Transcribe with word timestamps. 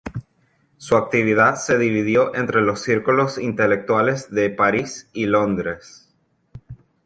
Su 0.77 0.97
actividad 0.97 1.57
se 1.57 1.77
dividió 1.77 2.33
entre 2.33 2.63
los 2.63 2.81
círculos 2.81 3.37
intelectuales 3.37 4.31
de 4.33 4.49
París 4.49 5.07
y 5.13 5.27
Londres. 5.27 6.11